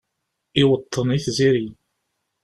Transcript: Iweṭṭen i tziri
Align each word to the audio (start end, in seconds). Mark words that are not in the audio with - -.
Iweṭṭen 0.61 1.07
i 1.15 1.17
tziri 1.25 1.67